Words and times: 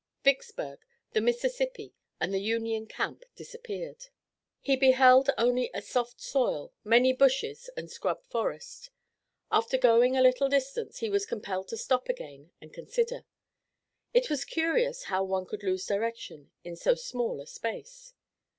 Vicksburg, 0.23 0.79
the 1.11 1.21
Mississippi, 1.21 1.93
and 2.19 2.33
the 2.33 2.41
Union 2.41 2.87
camp 2.87 3.23
disappeared. 3.35 4.05
He 4.59 4.75
beheld 4.75 5.29
only 5.37 5.69
a 5.75 5.81
soft 5.83 6.19
soil, 6.19 6.73
many 6.83 7.13
bushes 7.13 7.69
and 7.77 7.87
scrub 7.87 8.23
forest. 8.23 8.89
After 9.51 9.77
going 9.77 10.17
a 10.17 10.23
little 10.23 10.49
distance 10.49 11.01
he 11.01 11.09
was 11.11 11.27
compelled 11.27 11.67
to 11.67 11.77
stop 11.77 12.09
again 12.09 12.49
and 12.59 12.73
consider. 12.73 13.25
It 14.11 14.27
was 14.27 14.43
curious 14.43 15.03
how 15.03 15.23
one 15.23 15.45
could 15.45 15.61
lose 15.61 15.85
direction 15.85 16.49
in 16.63 16.75
so 16.77 16.95
small 16.95 17.39
a 17.39 17.45
space. 17.45 18.15